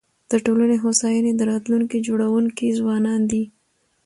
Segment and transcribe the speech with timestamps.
[0.31, 3.43] د ټولني د هوساینې د راتلونکي جوړونکي ځوانان دي.